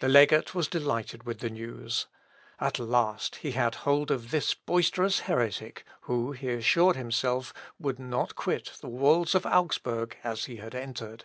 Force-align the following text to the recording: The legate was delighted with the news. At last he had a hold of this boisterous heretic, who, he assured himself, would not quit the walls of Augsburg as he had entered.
The 0.00 0.10
legate 0.10 0.54
was 0.54 0.68
delighted 0.68 1.22
with 1.22 1.38
the 1.38 1.48
news. 1.48 2.06
At 2.60 2.78
last 2.78 3.36
he 3.36 3.52
had 3.52 3.76
a 3.76 3.78
hold 3.78 4.10
of 4.10 4.30
this 4.30 4.52
boisterous 4.52 5.20
heretic, 5.20 5.84
who, 6.02 6.32
he 6.32 6.50
assured 6.50 6.96
himself, 6.96 7.54
would 7.78 7.98
not 7.98 8.34
quit 8.34 8.72
the 8.82 8.90
walls 8.90 9.34
of 9.34 9.46
Augsburg 9.46 10.18
as 10.22 10.44
he 10.44 10.56
had 10.56 10.74
entered. 10.74 11.24